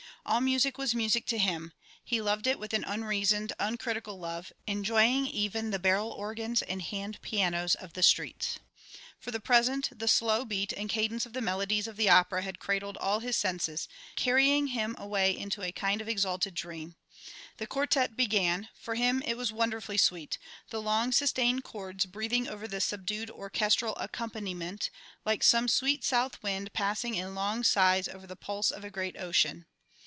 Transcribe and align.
All 0.23 0.39
music 0.39 0.77
was 0.77 0.93
music 0.93 1.25
to 1.25 1.39
him; 1.39 1.73
he 2.03 2.21
loved 2.21 2.45
it 2.45 2.59
with 2.59 2.75
an 2.75 2.83
unreasoned, 2.83 3.53
uncritical 3.59 4.19
love, 4.19 4.53
enjoying 4.67 5.25
even 5.25 5.71
the 5.71 5.79
barrel 5.79 6.11
organs 6.11 6.61
and 6.61 6.79
hand 6.83 7.19
pianos 7.23 7.73
of 7.73 7.93
the 7.93 8.03
streets. 8.03 8.59
For 9.19 9.31
the 9.31 9.39
present 9.39 9.89
the 9.97 10.07
slow 10.07 10.45
beat 10.45 10.73
and 10.73 10.91
cadence 10.91 11.25
of 11.25 11.33
the 11.33 11.41
melodies 11.41 11.87
of 11.87 11.97
the 11.97 12.07
opera 12.07 12.43
had 12.43 12.59
cradled 12.59 12.97
all 12.97 13.19
his 13.19 13.35
senses, 13.35 13.87
carrying 14.15 14.67
him 14.67 14.95
away 14.99 15.35
into 15.35 15.63
a 15.63 15.71
kind 15.71 16.01
of 16.01 16.07
exalted 16.07 16.53
dream. 16.53 16.95
The 17.57 17.65
quartet 17.67 18.15
began; 18.15 18.69
for 18.79 18.93
him 18.93 19.23
it 19.25 19.35
was 19.37 19.51
wonderfully 19.51 19.97
sweet, 19.97 20.37
the 20.69 20.81
long 20.81 21.11
sustained 21.11 21.63
chords 21.63 22.05
breathing 22.05 22.47
over 22.47 22.67
the 22.67 22.79
subdued 22.79 23.31
orchestral 23.31 23.95
accompaniment, 23.95 24.91
like 25.25 25.41
some 25.41 25.67
sweet 25.67 26.03
south 26.03 26.41
wind 26.43 26.73
passing 26.73 27.15
in 27.15 27.33
long 27.33 27.63
sighs 27.63 28.07
over 28.07 28.27
the 28.27 28.35
pulse 28.37 28.69
of 28.69 28.83
a 28.83 28.91
great 28.91 29.17
ocean. 29.17 29.65